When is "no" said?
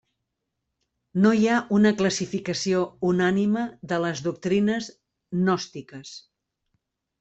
1.25-1.33